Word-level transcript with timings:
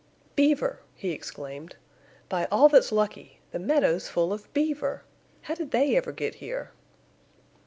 "Beaver!" 0.35 0.79
he 0.95 1.11
exclaimed. 1.11 1.75
"By 2.27 2.45
all 2.45 2.69
that's 2.69 2.91
lucky! 2.91 3.37
The 3.51 3.59
meadow's 3.59 4.07
full 4.09 4.33
of 4.33 4.51
beaver! 4.51 5.03
How 5.41 5.53
did 5.53 5.69
they 5.69 5.95
ever 5.95 6.11
get 6.11 6.33
here?" 6.41 6.71